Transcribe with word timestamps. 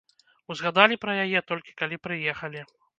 Узгадалі 0.53 0.95
пра 1.05 1.19
яе, 1.27 1.39
толькі 1.55 1.77
калі 1.85 2.05
прыехалі. 2.09 2.61